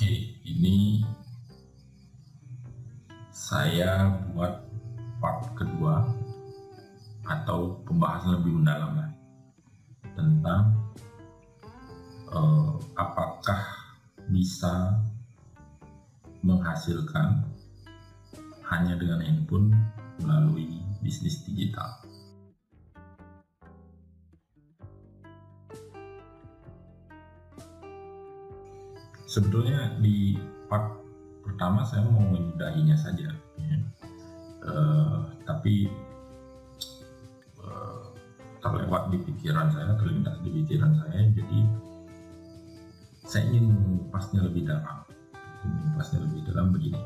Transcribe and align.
Oke, 0.00 0.32
ini 0.48 1.04
saya 3.28 4.08
buat 4.32 4.64
part 5.20 5.52
kedua 5.52 6.08
atau 7.28 7.84
pembahasan 7.84 8.40
lebih 8.40 8.64
mendalam 8.64 8.96
lah 8.96 9.12
tentang 10.16 10.72
uh, 12.32 12.80
apakah 12.96 13.60
bisa 14.32 15.04
menghasilkan 16.40 17.44
hanya 18.72 18.96
dengan 18.96 19.20
handphone 19.20 19.68
melalui 20.24 20.80
bisnis 21.04 21.44
digital. 21.44 22.00
Sebetulnya 29.30 29.94
di 30.02 30.34
part 30.66 30.98
pertama 31.46 31.86
saya 31.86 32.02
mau 32.02 32.26
menyudahinya 32.26 32.98
saja, 32.98 33.30
ya. 33.62 33.78
uh, 34.66 35.22
tapi 35.46 35.86
uh, 37.62 38.10
terlewat 38.58 39.14
di 39.14 39.22
pikiran 39.22 39.70
saya, 39.70 39.94
terlintas 39.94 40.34
di 40.42 40.50
pikiran 40.50 40.98
saya, 40.98 41.30
jadi 41.30 41.58
saya 43.22 43.54
ingin 43.54 43.70
mengupasnya 43.70 44.50
lebih 44.50 44.66
dalam. 44.66 45.06
Mengupasnya 45.62 46.26
lebih 46.26 46.40
dalam 46.50 46.66
begini. 46.74 47.02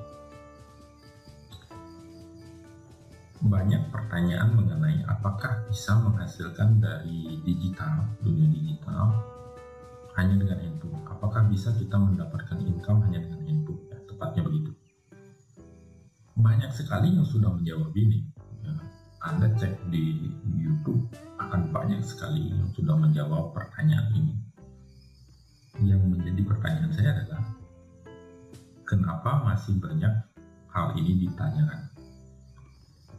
Banyak 3.44 3.92
pertanyaan 3.92 4.56
mengenai 4.56 5.04
apakah 5.04 5.60
bisa 5.68 6.00
menghasilkan 6.00 6.80
dari 6.80 7.36
digital, 7.44 8.08
dunia 8.24 8.48
digital, 8.48 9.33
hanya 10.14 10.34
dengan 10.38 10.58
handphone. 10.62 11.02
Apakah 11.10 11.50
bisa 11.50 11.74
kita 11.74 11.98
mendapatkan 11.98 12.58
income 12.62 13.02
hanya 13.10 13.26
dengan 13.26 13.40
handphone? 13.42 13.80
Ya, 13.90 13.98
tepatnya 14.06 14.42
begitu. 14.46 14.70
Banyak 16.38 16.70
sekali 16.74 17.14
yang 17.14 17.26
sudah 17.26 17.50
menjawab 17.50 17.90
ini. 17.98 18.22
Ya, 18.62 18.74
Anda 19.26 19.50
cek 19.58 19.90
di 19.90 20.30
YouTube 20.54 21.10
akan 21.38 21.74
banyak 21.74 22.02
sekali 22.02 22.54
yang 22.54 22.70
sudah 22.74 22.94
menjawab 22.94 23.50
pertanyaan 23.54 24.10
ini. 24.14 24.34
Yang 25.82 26.02
menjadi 26.06 26.42
pertanyaan 26.46 26.92
saya 26.94 27.10
adalah 27.18 27.42
kenapa 28.86 29.42
masih 29.42 29.74
banyak 29.82 30.14
hal 30.70 30.94
ini 30.94 31.26
ditanyakan? 31.26 31.90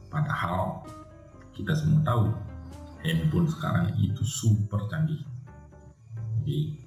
Padahal 0.08 0.88
kita 1.52 1.76
semua 1.76 2.00
tahu 2.08 2.32
handphone 3.04 3.52
sekarang 3.52 3.92
itu 4.00 4.24
super 4.24 4.88
canggih. 4.88 5.20
Jadi 6.40 6.84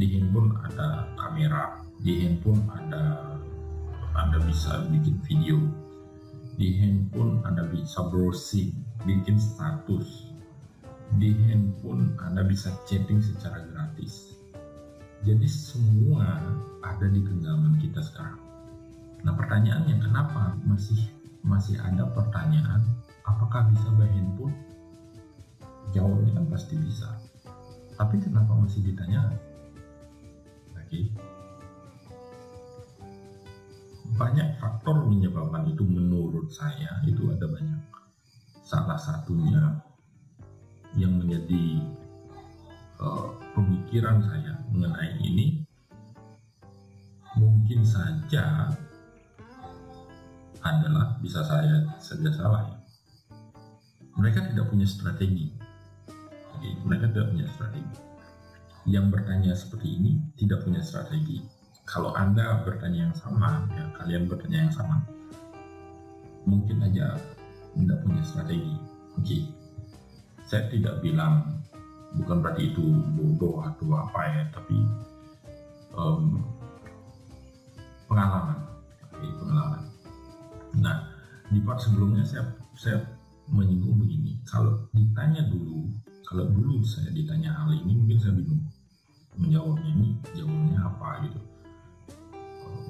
di 0.00 0.16
handphone 0.16 0.56
ada 0.64 1.12
kamera 1.20 1.76
di 2.00 2.24
handphone 2.24 2.64
ada 2.72 3.36
anda 4.16 4.40
bisa 4.48 4.88
bikin 4.88 5.20
video. 5.28 5.60
Di 6.56 6.76
handphone 6.80 7.44
anda 7.44 7.68
bisa 7.68 8.08
browsing 8.08 8.72
bikin 9.04 9.36
status. 9.36 10.32
Di 11.20 11.36
handphone 11.48 12.16
anda 12.24 12.40
bisa 12.48 12.72
chatting 12.88 13.20
secara 13.20 13.60
gratis. 13.68 14.40
Jadi 15.20 15.44
semua 15.44 16.40
ada 16.80 17.06
di 17.12 17.20
genggaman 17.20 17.76
kita 17.76 18.00
sekarang. 18.00 18.40
Nah 19.20 19.36
pertanyaannya 19.36 20.00
kenapa 20.00 20.56
masih 20.64 21.12
masih 21.44 21.76
ada 21.76 22.08
pertanyaan 22.16 22.80
apakah 23.28 23.68
bisa 23.68 23.88
by 24.00 24.08
handphone? 24.08 24.56
Jawabnya 25.92 26.40
kan 26.40 26.46
pasti 26.48 26.80
bisa. 26.80 27.20
Tapi 28.00 28.16
kenapa 28.16 28.56
masih 28.56 28.80
ditanya 28.80 29.28
lagi. 30.90 31.06
Banyak 34.18 34.58
faktor 34.58 35.06
menyebabkan 35.06 35.70
itu 35.70 35.86
menurut 35.86 36.50
saya 36.50 36.98
itu 37.06 37.30
ada 37.30 37.46
banyak. 37.46 37.78
Salah 38.66 38.98
satunya 38.98 39.78
yang 40.98 41.22
menjadi 41.22 41.78
uh, 42.98 43.38
pemikiran 43.54 44.18
saya 44.18 44.58
mengenai 44.74 45.14
ini 45.22 45.62
mungkin 47.38 47.86
saja 47.86 48.74
adalah 50.60 51.14
bisa 51.22 51.40
saya 51.46 51.86
saja 52.02 52.34
salah 52.34 52.66
ya. 52.66 52.78
Mereka 54.18 54.52
tidak 54.52 54.66
punya 54.68 54.84
strategi. 54.90 55.54
Jadi, 56.58 56.68
mereka 56.82 57.08
tidak 57.08 57.30
punya 57.32 57.46
strategi 57.48 58.09
yang 58.90 59.06
bertanya 59.08 59.54
seperti 59.54 59.94
ini 59.94 60.18
tidak 60.34 60.66
punya 60.66 60.82
strategi. 60.82 61.38
Kalau 61.86 62.10
Anda 62.14 62.66
bertanya 62.66 63.10
yang 63.10 63.16
sama, 63.16 63.66
ya 63.70 63.86
kalian 63.98 64.26
bertanya 64.26 64.66
yang 64.66 64.74
sama, 64.74 65.02
mungkin 66.42 66.82
aja 66.82 67.14
tidak 67.78 67.98
punya 68.02 68.22
strategi. 68.26 68.74
Oke, 69.14 69.22
okay. 69.22 69.42
saya 70.46 70.66
tidak 70.70 70.98
bilang 71.02 71.62
bukan 72.18 72.42
berarti 72.42 72.74
itu 72.74 72.82
bodoh 73.14 73.62
atau 73.62 73.94
apa 73.94 74.20
ya, 74.26 74.42
tapi 74.50 74.76
um, 75.94 76.42
pengalaman, 78.10 78.58
okay, 79.14 79.30
pengalaman. 79.38 79.82
Nah, 80.82 80.96
di 81.50 81.58
part 81.62 81.78
sebelumnya 81.78 82.26
saya 82.26 82.42
saya 82.74 82.98
menyinggung 83.50 83.98
begini, 83.98 84.38
kalau 84.46 84.86
ditanya 84.94 85.46
dulu 85.46 85.90
kalau 86.30 86.46
dulu 86.46 86.78
saya 86.86 87.10
ditanya 87.10 87.50
hal 87.50 87.74
ini 87.74 87.90
mungkin 87.90 88.22
saya 88.22 88.30
bingung 88.38 88.62
menjawabnya 89.38 89.90
ini 89.94 90.08
jawabnya 90.34 90.78
apa 90.86 91.08
gitu. 91.28 91.40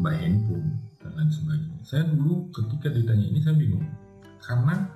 By 0.01 0.17
handphone 0.17 0.81
dan 1.01 1.13
lain 1.17 1.31
sebagainya. 1.33 1.81
Saya 1.85 2.03
dulu 2.09 2.49
ketika 2.55 2.89
ditanya 2.89 3.27
ini 3.27 3.41
saya 3.41 3.57
bingung. 3.57 3.85
Karena 4.41 4.89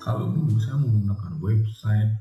kalau 0.00 0.32
dulu 0.32 0.56
saya 0.56 0.80
menggunakan 0.80 1.32
website 1.42 2.12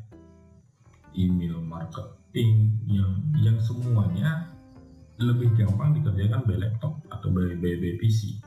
email 1.16 1.60
marketing 1.64 2.76
yang 2.88 3.12
yang 3.40 3.58
semuanya 3.64 4.48
lebih 5.22 5.54
gampang 5.54 5.94
dikerjakan 5.96 6.42
by 6.48 6.56
laptop 6.58 6.98
atau 7.14 7.30
by, 7.30 7.54
by, 7.60 7.78
by 7.78 7.94
PC 8.02 8.42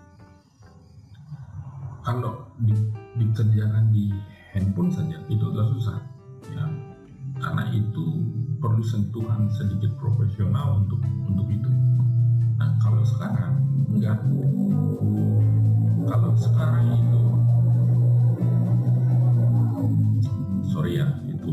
kalau 2.05 2.45
di, 2.61 2.77
dikerjakan 3.17 3.89
di 3.89 4.13
handphone 4.53 4.93
saja 4.93 5.17
itu 5.33 5.41
agak 5.41 5.67
susah 5.73 5.99
ya. 6.53 6.69
Karena 7.41 7.65
itu 7.73 8.05
perlu 8.65 8.81
sentuhan 8.81 9.45
sedikit 9.53 9.93
profesional 10.01 10.81
untuk 10.81 10.97
untuk 11.29 11.45
itu. 11.53 11.69
Nah 12.57 12.73
kalau 12.81 13.05
sekarang 13.05 13.61
enggak. 13.93 14.17
Kalau 16.09 16.33
sekarang 16.33 16.85
itu 16.97 17.23
sorry 20.73 20.97
ya 20.97 21.13
itu 21.29 21.53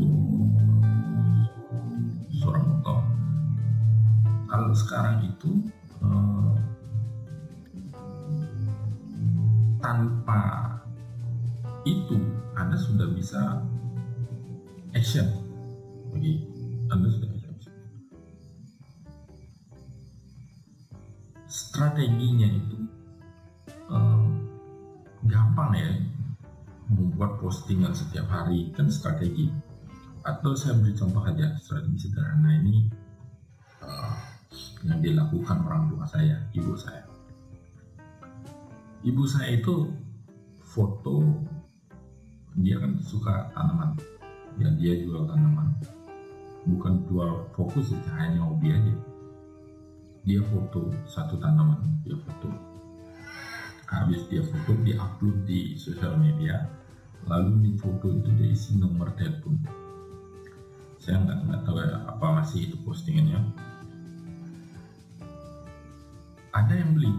suara 2.40 2.64
motor. 2.64 3.04
Kalau 4.48 4.72
sekarang 4.72 5.16
itu 5.28 5.68
eh, 6.00 6.54
tanpa 9.84 10.40
itu 11.84 12.16
anda 12.56 12.80
sudah 12.80 13.12
bisa 13.12 13.60
action 14.96 15.28
bagi 16.08 16.51
strateginya 21.82 22.48
itu 22.48 22.78
um, 23.92 24.48
gampang 25.28 25.72
ya 25.76 25.92
membuat 26.92 27.40
postingan 27.40 27.92
setiap 27.92 28.28
hari 28.28 28.72
kan 28.76 28.88
strategi. 28.88 29.48
Atau 30.22 30.54
saya 30.54 30.78
beri 30.78 30.94
contoh 30.94 31.24
aja 31.26 31.58
strategi 31.58 32.06
sederhana 32.06 32.54
ini 32.62 32.86
uh, 33.82 34.14
yang 34.86 35.02
dilakukan 35.02 35.58
orang 35.66 35.90
tua 35.90 36.04
saya 36.06 36.38
ibu 36.54 36.76
saya. 36.78 37.02
Ibu 39.02 39.24
saya 39.26 39.58
itu 39.58 39.90
foto 40.62 41.24
dia 42.54 42.78
kan 42.78 43.00
suka 43.02 43.50
tanaman. 43.56 43.98
Ya 44.60 44.68
dia 44.78 45.02
jual 45.02 45.26
tanaman 45.26 45.74
bukan 46.66 47.02
jual 47.10 47.50
fokus 47.58 47.90
itu 47.90 48.08
hanya 48.14 48.46
hobi 48.46 48.70
aja. 48.70 48.94
Dia 50.22 50.40
foto 50.46 50.94
satu 51.10 51.34
tanaman 51.42 51.82
dia 52.06 52.14
foto. 52.14 52.50
Habis 53.90 54.24
dia 54.30 54.40
foto 54.46 54.72
dia 54.86 54.96
upload 55.02 55.42
di 55.44 55.74
sosial 55.74 56.14
media. 56.16 56.70
Lalu 57.26 57.70
di 57.70 57.72
foto 57.78 58.10
itu 58.10 58.30
dia 58.38 58.48
isi 58.50 58.78
nomor 58.78 59.14
telepon. 59.18 59.58
Saya 61.02 61.18
nggak 61.18 61.38
nggak 61.50 61.60
tahu 61.66 61.76
ya 61.82 61.98
apa 62.06 62.26
masih 62.38 62.70
itu 62.70 62.76
postingannya. 62.86 63.42
Ada 66.54 66.74
yang 66.78 66.94
beli. 66.94 67.10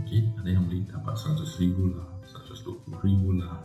Oke 0.00 0.16
okay, 0.16 0.20
ada 0.40 0.48
yang 0.48 0.64
beli. 0.64 0.88
Dapat 0.88 1.14
100 1.20 1.60
ribu 1.60 1.92
lah 1.92 2.08
120 2.24 3.04
ribu 3.04 3.28
lah. 3.36 3.60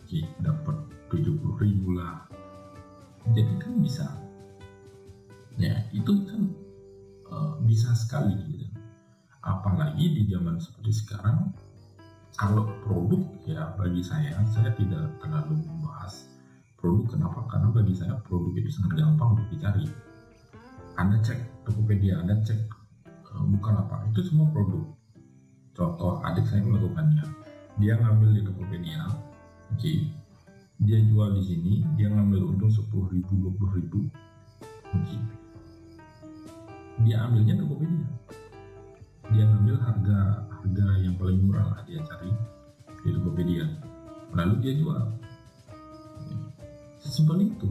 Oke 0.00 0.24
okay, 0.24 0.24
dapat 0.40 0.76
70 1.12 1.36
ribu 1.60 2.00
lah. 2.00 2.24
Jadi 3.36 3.52
kan 3.60 3.76
bisa 3.84 4.08
ya 5.58 5.74
itu 5.90 6.12
kan 6.24 6.54
uh, 7.28 7.58
bisa 7.66 7.90
sekali 7.98 8.38
gitu. 8.54 8.70
Apalagi 9.42 10.14
di 10.14 10.22
zaman 10.30 10.62
seperti 10.62 10.92
sekarang 11.02 11.50
kalau 12.38 12.70
produk 12.86 13.22
ya 13.42 13.74
bagi 13.74 13.98
saya 14.00 14.38
saya 14.54 14.70
tidak 14.78 15.10
terlalu 15.18 15.58
membahas 15.66 16.30
produk. 16.78 17.18
Kenapa? 17.18 17.42
Karena 17.50 17.74
bagi 17.74 17.94
saya 17.98 18.14
produk 18.22 18.54
itu 18.54 18.70
sangat 18.70 19.02
gampang 19.02 19.34
untuk 19.34 19.48
dicari. 19.50 19.84
Anda 20.94 21.18
cek 21.22 21.66
Tokopedia 21.66 22.22
Anda 22.22 22.38
cek 22.46 22.60
uh, 23.34 23.44
bukan 23.58 23.74
apa 23.82 24.06
itu 24.14 24.22
semua 24.22 24.46
produk. 24.54 24.94
Contoh 25.74 26.22
adik 26.22 26.46
saya 26.46 26.62
melakukannya. 26.62 27.26
Dia 27.82 27.98
ngambil 27.98 28.30
di 28.38 28.42
Tokopedia 28.46 29.06
oke. 29.10 29.78
Okay. 29.78 30.10
dia 30.78 31.02
jual 31.02 31.34
di 31.34 31.42
sini 31.42 31.74
dia 31.98 32.06
ngambil 32.06 32.54
untung 32.54 32.70
sepuluh 32.70 33.10
ribu 33.10 33.34
dua 33.42 33.50
puluh 33.58 33.72
ribu 33.82 33.98
oke. 34.94 35.02
okay. 35.02 35.37
Dia 37.06 37.16
ambilnya 37.22 37.54
Tokopedia 37.58 38.06
dia 39.28 39.44
ngambil 39.44 39.76
harga 39.84 40.18
harga 40.48 40.86
yang 41.04 41.14
paling 41.20 41.38
murah 41.44 41.76
lah 41.76 41.80
dia 41.84 42.00
cari 42.00 42.32
di 43.04 43.10
Tokopedia. 43.12 43.64
Lalu 44.32 44.54
dia 44.60 44.72
jual. 44.76 45.04
Sesimpel 47.00 47.48
itu. 47.48 47.70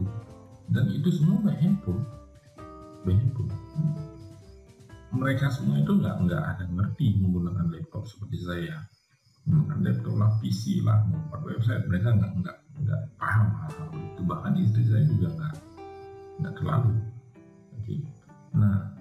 Dan 0.68 0.90
itu 0.92 1.08
semua 1.14 1.40
by 1.42 1.54
handphone. 1.58 2.02
By 3.06 3.14
handphone. 3.14 3.52
Mereka 5.08 5.48
semua 5.48 5.80
itu 5.80 5.92
nggak 5.96 6.16
nggak 6.28 6.42
ada 6.42 6.64
ngerti 6.68 7.16
menggunakan 7.22 7.66
laptop 7.72 8.04
seperti 8.04 8.38
saya. 8.44 8.76
Menggunakan 9.48 9.80
laptop 9.82 10.14
lah 10.18 10.30
PC 10.42 10.84
lah 10.84 11.06
membuat 11.08 11.42
website. 11.46 11.84
Mereka 11.88 12.08
nggak 12.18 12.32
nggak 12.44 12.56
nggak 12.84 13.00
paham 13.16 13.48
hal-hal 13.62 13.88
itu. 13.94 14.22
Bahkan 14.26 14.52
istri 14.60 14.82
saya 14.86 15.04
juga 15.08 15.28
nggak 15.32 15.54
nggak 16.44 16.54
terlalu. 16.54 16.92
Oke. 17.78 17.84
Okay. 17.84 17.98
nah 18.48 18.97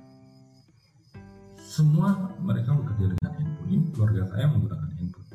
semua 1.78 2.34
mereka 2.42 2.74
bekerja 2.74 3.14
dengan 3.14 3.32
handphone. 3.38 3.70
Ini 3.70 3.86
keluarga 3.94 4.26
saya 4.34 4.50
menggunakan 4.50 4.90
handphone. 4.98 5.30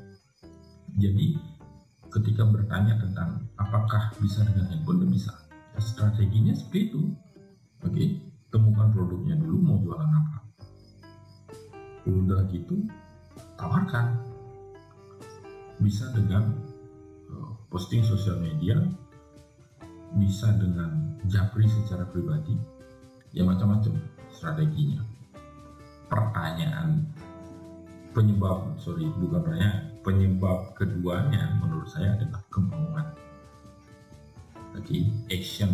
Jadi 0.99 1.27
ketika 2.11 2.43
bertanya 2.51 2.99
tentang 2.99 3.47
apakah 3.55 4.11
bisa 4.19 4.43
dengan 4.51 4.67
handphone 4.75 5.07
bisa. 5.07 5.31
Ya, 5.73 5.79
strateginya 5.79 6.51
seperti 6.59 6.91
itu. 6.91 7.15
Oke 7.87 7.95
okay? 7.95 8.09
temukan 8.51 8.91
produknya 8.91 9.39
dulu 9.39 9.57
mau 9.63 9.79
jualan 9.87 10.11
apa. 10.11 10.39
Udah 12.11 12.43
gitu 12.51 12.91
tawarkan. 13.55 14.19
Bisa 15.79 16.11
dengan 16.11 16.59
uh, 17.31 17.55
posting 17.71 18.03
sosial 18.03 18.43
media 18.43 18.83
bisa 20.19 20.51
dengan 20.59 21.15
japri 21.31 21.71
secara 21.71 22.03
pribadi. 22.11 22.59
Ya 23.31 23.47
macam-macam 23.47 23.97
strateginya 24.35 25.22
pertanyaan 26.13 27.09
penyebab 28.13 28.77
sorry 28.77 29.09
bukan 29.17 29.41
pertanyaan 29.41 29.89
penyebab 30.05 30.77
keduanya 30.77 31.57
menurut 31.65 31.89
saya 31.89 32.13
adalah 32.21 32.45
kemauan 32.53 33.09
okay, 34.77 35.09
action. 35.33 35.73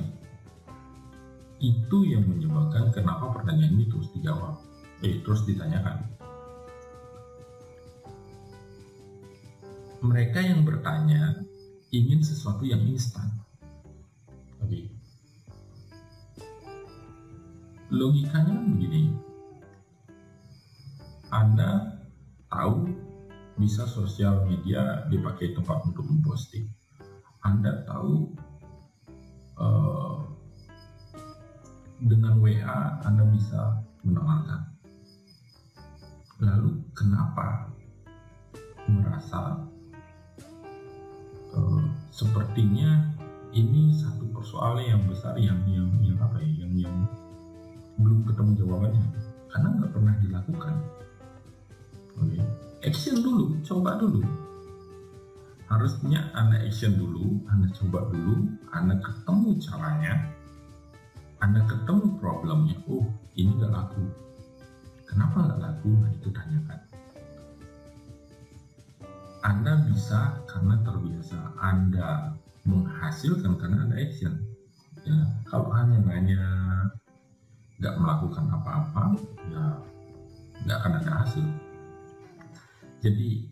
Itu 1.58 2.06
yang 2.06 2.23
menyebabkan 2.31 2.94
kenapa 2.94 3.35
pertanyaan 3.35 3.75
ini 3.75 3.90
terus 3.90 4.14
dijawab 4.14 4.62
eh 5.02 5.19
terus 5.26 5.43
ditanyakan. 5.43 6.06
Mereka 9.99 10.38
yang 10.38 10.62
bertanya 10.62 11.43
ingin 11.91 12.23
sesuatu 12.23 12.62
yang 12.62 12.79
instan. 12.87 13.26
Oke. 14.62 14.70
Okay. 14.70 14.84
logikanya 17.88 18.52
begini 18.69 19.17
anda 21.28 22.00
tahu 22.48 22.88
bisa 23.58 23.84
sosial 23.84 24.46
media 24.46 25.04
dipakai 25.10 25.52
tempat 25.52 25.84
untuk 25.84 26.06
memposting. 26.06 26.70
Anda 27.42 27.84
tahu 27.84 28.32
uh, 29.58 30.19
dengan 31.98 32.38
WA 32.38 33.02
Anda 33.02 33.26
bisa 33.28 33.82
menawarkan. 34.06 34.62
Lalu 36.38 36.70
kenapa 36.94 37.66
merasa 38.86 39.58
uh, 41.52 41.82
sepertinya 42.14 43.10
ini 43.50 43.90
satu 43.90 44.31
persoalan 44.31 44.86
yang 44.86 45.02
besar 45.10 45.34
yang 45.34 45.58
yang 45.66 45.90
yang 45.98 46.16
apa 46.22 46.38
ya 46.38 46.62
yang 46.62 46.72
yang 46.78 46.96
belum 47.98 48.22
ketemu 48.22 48.50
jawabannya 48.64 49.06
karena 49.50 49.69
nggak 49.76 49.90
pernah 49.90 50.14
dilakukan. 50.22 50.74
Action 52.88 53.20
dulu 53.20 53.61
coba 53.61 54.00
dulu. 54.00 54.25
Harusnya 55.69 56.32
anda 56.32 56.56
action 56.64 56.96
dulu 56.96 57.44
anda 57.52 57.69
coba 57.76 58.08
dulu 58.08 58.49
anda 58.73 58.96
ketemu 58.96 59.61
caranya 59.61 60.14
anda 61.44 61.61
ketemu 61.69 62.17
problemnya. 62.17 62.81
Oh 62.88 63.05
ini 63.37 63.52
gak 63.61 63.76
laku. 63.76 64.08
Kenapa 65.05 65.52
gak 65.52 65.61
laku? 65.61 65.93
Nah 65.93 66.11
itu 66.17 66.32
tanyakan. 66.32 66.81
Anda 69.44 69.73
bisa 69.84 70.41
karena 70.49 70.81
terbiasa. 70.82 71.41
Anda 71.61 72.32
menghasilkan 72.64 73.61
karena 73.61 73.84
ada 73.84 73.96
action. 74.00 74.34
Ya 75.05 75.29
kalau 75.44 75.69
hanya 75.76 76.00
nanya 76.00 76.43
nggak 77.79 77.94
melakukan 77.94 78.44
apa-apa 78.50 79.14
ya 79.55 79.64
nggak 80.67 80.79
akan 80.82 80.93
ada 80.99 81.12
hasil 81.23 81.46
jadi 82.98 83.46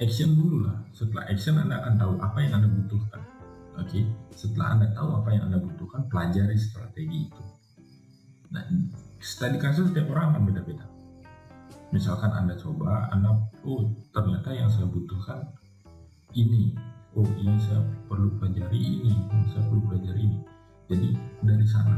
action 0.00 0.34
dulu 0.34 0.66
lah. 0.66 0.80
Setelah 0.90 1.24
action 1.28 1.60
Anda 1.60 1.78
akan 1.84 1.94
tahu 2.00 2.12
apa 2.18 2.38
yang 2.42 2.52
Anda 2.58 2.68
butuhkan. 2.72 3.22
Oke, 3.78 3.86
okay? 3.86 4.04
setelah 4.34 4.76
Anda 4.76 4.86
tahu 4.92 5.08
apa 5.14 5.28
yang 5.32 5.42
Anda 5.48 5.58
butuhkan, 5.62 6.10
pelajari 6.10 6.58
strategi 6.58 7.30
itu. 7.30 7.42
Nah, 8.50 8.66
studi 9.22 9.56
kasus 9.62 9.94
setiap 9.94 10.10
orang 10.10 10.34
akan 10.34 10.42
beda-beda. 10.50 10.84
Misalkan 11.94 12.34
Anda 12.34 12.58
coba, 12.58 13.08
Anda, 13.14 13.30
oh 13.64 13.88
ternyata 14.10 14.52
yang 14.52 14.68
saya 14.68 14.90
butuhkan 14.90 15.54
ini, 16.34 16.74
oh 17.14 17.24
ini 17.40 17.56
saya 17.62 17.80
perlu 18.10 18.36
pelajari 18.36 18.78
ini, 18.78 19.14
ini 19.16 19.44
saya 19.54 19.62
perlu 19.70 19.82
pelajari 19.86 20.22
ini. 20.28 20.38
Jadi 20.90 21.08
dari 21.46 21.66
sana, 21.70 21.96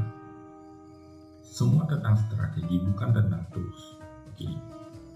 semua 1.42 1.88
tentang 1.88 2.14
strategi 2.14 2.78
bukan 2.84 3.10
tentang 3.16 3.42
tools. 3.50 3.98
Oke, 4.28 4.44
okay? 4.44 4.54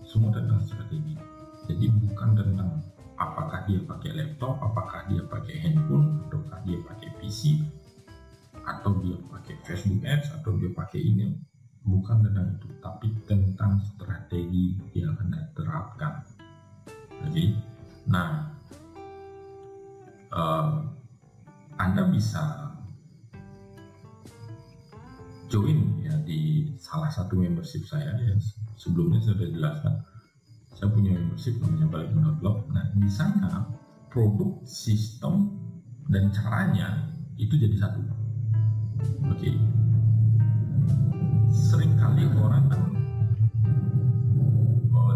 semua 0.02 0.32
tentang 0.32 0.58
strategi. 0.64 1.25
Jadi 1.66 1.86
bukan 1.90 2.30
tentang 2.38 2.70
apakah 3.18 3.66
dia 3.66 3.80
pakai 3.82 4.10
laptop, 4.14 4.54
apakah 4.62 5.02
dia 5.10 5.22
pakai 5.26 5.54
handphone, 5.60 6.22
ataukah 6.28 6.60
dia 6.62 6.78
pakai 6.86 7.08
PC, 7.18 7.58
atau 8.62 8.92
dia 9.02 9.16
pakai 9.30 9.54
Facebook 9.66 10.02
Ads, 10.06 10.28
atau 10.40 10.54
dia 10.58 10.70
pakai 10.70 11.00
email. 11.02 11.34
Bukan 11.86 12.26
tentang 12.26 12.58
itu, 12.58 12.68
tapi 12.82 13.08
tentang 13.30 13.78
strategi 13.78 14.74
yang 14.94 15.14
Anda 15.22 15.46
terapkan. 15.54 16.26
Oke, 17.22 17.54
nah, 18.10 18.50
uh, 20.34 20.82
Anda 21.78 22.02
bisa 22.10 22.74
join 25.46 26.02
ya 26.02 26.14
di 26.26 26.74
salah 26.74 27.06
satu 27.06 27.38
membership 27.38 27.86
saya 27.86 28.18
ya 28.18 28.34
sebelumnya 28.74 29.22
sudah 29.22 29.46
jelaskan 29.46 29.94
saya 30.76 30.92
punya 30.92 31.16
membership 31.16 31.56
namanya 31.64 31.88
balik 31.88 32.12
blog 32.40 32.68
nah 32.68 32.84
di 32.92 33.08
sana 33.08 33.64
produk 34.12 34.60
sistem 34.68 35.56
dan 36.06 36.30
caranya 36.30 37.10
itu 37.36 37.52
jadi 37.58 37.76
satu. 37.76 38.00
Oke. 39.28 39.36
Okay. 39.36 39.54
sering 41.52 41.96
kali 41.96 42.24
orang 42.36 42.68
kan 42.68 42.82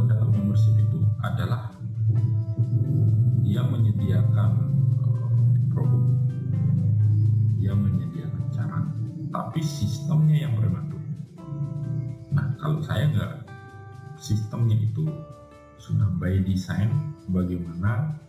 dalam 0.08 0.28
membership 0.32 0.72
itu 0.76 0.98
adalah 1.20 1.72
dia 3.44 3.62
menyediakan 3.64 4.50
uh, 5.04 5.44
produk. 5.72 6.04
Dia 7.60 7.72
menyediakan 7.76 8.44
cara 8.52 8.80
tapi 9.30 9.62
sistemnya 9.62 10.44
yang 10.44 10.58
prematur 10.58 10.98
nah 12.30 12.46
kalau 12.58 12.82
saya 12.82 13.10
nggak 13.10 13.32
sistemnya 14.18 14.78
itu 14.78 15.06
sudah 15.80 16.06
by 16.20 16.44
design 16.44 17.16
bagaimana 17.32 18.20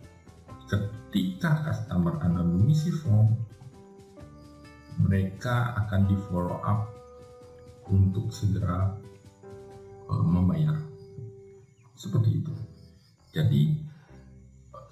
ketika 0.66 1.68
customer 1.68 2.16
Anda 2.24 2.40
mengisi 2.40 2.88
form 2.88 3.36
mereka 5.04 5.76
akan 5.84 6.08
di 6.08 6.16
follow 6.28 6.60
up 6.64 6.88
untuk 7.92 8.32
segera 8.32 8.92
uh, 10.08 10.24
membayar. 10.24 10.76
Seperti 11.96 12.40
itu. 12.40 12.52
Jadi 13.32 13.78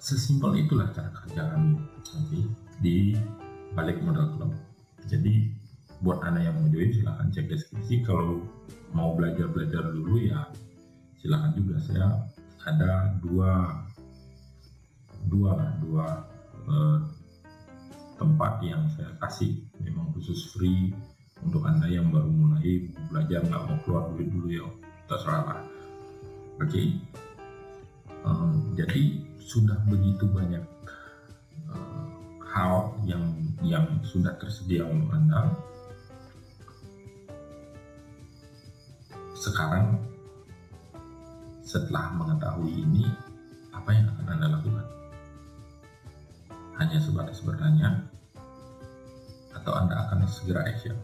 sesimpel 0.01 0.65
itulah 0.65 0.89
cara 0.93 1.09
kerja 1.13 1.53
kami. 1.53 1.77
Nanti 2.01 2.39
di 2.81 3.13
balik 3.73 4.01
modal 4.01 4.35
club 4.37 4.51
jadi 5.05 5.49
buat 6.01 6.21
anda 6.25 6.41
yang 6.41 6.57
mau 6.57 6.69
join 6.69 6.89
silahkan 6.93 7.29
cek 7.29 7.45
deskripsi. 7.49 7.95
Kalau 8.05 8.41
mau 8.93 9.13
belajar 9.13 9.49
belajar 9.49 9.85
dulu 9.93 10.17
ya 10.21 10.49
silakan 11.21 11.53
juga. 11.53 11.75
Saya 11.81 12.07
ada 12.67 13.13
dua 13.21 13.81
dua 15.29 15.53
dua 15.81 16.07
eh, 16.69 16.97
tempat 18.17 18.53
yang 18.61 18.85
saya 18.93 19.11
kasih. 19.17 19.57
Memang 19.81 20.13
khusus 20.13 20.53
free 20.53 20.93
untuk 21.41 21.65
anda 21.65 21.89
yang 21.89 22.13
baru 22.13 22.29
mulai 22.29 22.85
belajar 23.09 23.41
nggak 23.45 23.63
mau 23.65 23.77
keluar 23.81 24.03
duit 24.13 24.29
dulu 24.29 24.47
ya 24.49 24.67
terserah 25.09 25.43
oke. 26.61 26.69
Okay? 26.69 27.01
um, 28.25 28.73
jadi 28.77 29.17
sudah 29.41 29.77
begitu 29.89 30.29
banyak 30.29 30.63
uh, 31.67 32.05
hal 32.45 32.93
yang 33.03 33.23
yang 33.65 33.85
sudah 34.05 34.33
tersedia 34.37 34.85
untuk 34.85 35.11
anda. 35.13 35.49
Sekarang 39.37 39.97
setelah 41.71 42.11
mengetahui 42.19 42.83
ini 42.83 43.07
apa 43.71 43.95
yang 43.95 44.11
akan 44.11 44.27
anda 44.27 44.47
lakukan? 44.59 44.87
Hanya 46.75 46.99
sebatas 46.99 47.39
bertanya 47.39 48.11
atau 49.55 49.71
anda 49.79 49.95
akan 50.03 50.27
segera 50.27 50.67
action? 50.67 50.99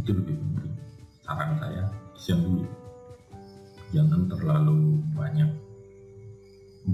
Itu 0.00 0.16
lebih 0.16 0.32
penting. 0.32 0.72
Saran 1.20 1.60
saya 1.60 1.92
action 2.16 2.40
dulu. 2.40 2.64
Jangan 3.92 4.32
terlalu 4.32 5.04
banyak 5.12 5.52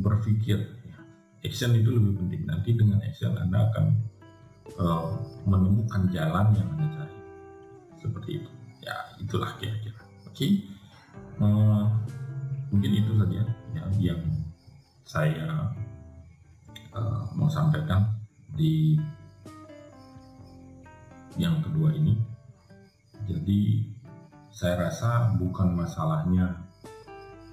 berpikir. 0.03 0.75
Action 1.47 1.71
itu 1.79 1.95
lebih 1.95 2.19
penting. 2.19 2.43
Nanti 2.51 2.71
dengan 2.75 2.99
action 3.07 3.39
anda 3.39 3.71
akan 3.71 3.95
uh, 4.83 5.23
menemukan 5.47 6.11
jalan 6.11 6.51
yang 6.59 6.67
anda 6.75 6.87
cari. 6.99 7.19
Seperti 8.03 8.43
itu. 8.43 8.51
Ya 8.83 8.97
itulah 9.23 9.55
kira-kira. 9.63 10.03
Oke? 10.27 10.35
Okay? 10.35 10.53
uh, 11.41 11.47
eh, 11.47 11.87
mungkin 12.75 12.91
itu 12.91 13.13
saja 13.15 13.43
ya 13.71 13.85
yang 14.03 14.23
saya 15.07 15.71
uh, 16.91 17.23
mau 17.39 17.47
sampaikan 17.47 18.03
di 18.51 18.99
yang 21.39 21.63
kedua 21.63 21.95
ini. 21.95 22.19
Jadi 23.31 23.87
saya 24.51 24.91
rasa 24.91 25.39
bukan 25.39 25.71
masalahnya 25.79 26.51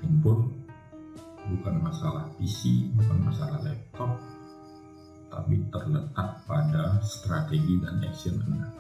handphone 0.02 0.50
bukan 1.54 1.76
masalah 1.86 2.26
PC 2.42 2.90
bukan 2.98 3.30
masalah 3.30 3.62
laptop 3.62 4.18
tapi 5.30 5.62
terletak 5.70 6.30
pada 6.50 6.98
strategi 7.06 7.78
dan 7.78 8.02
action 8.02 8.42
Anda. 8.42 8.74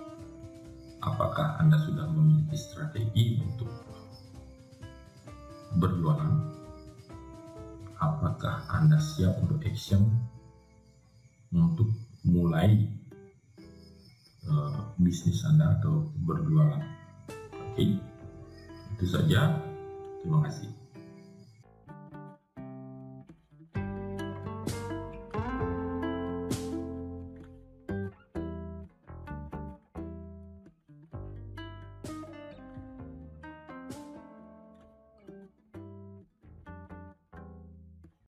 Apakah 1.05 1.61
Anda 1.61 1.77
sudah 1.85 2.09
memiliki 2.09 2.57
strategi 2.57 3.37
untuk 3.37 3.69
berjualan? 5.77 6.33
Apakah 8.01 8.65
Anda 8.73 8.97
siap 8.97 9.37
untuk 9.45 9.61
action 9.61 10.09
untuk 11.53 11.93
mulai 12.25 12.89
uh, 14.49 14.95
bisnis 14.97 15.45
Anda 15.45 15.77
atau 15.77 16.09
berjualan? 16.25 16.81
Oke, 17.71 17.77
okay. 17.77 17.89
itu 18.97 19.05
saja. 19.05 19.61
Terima 20.25 20.41
kasih. 20.49 20.80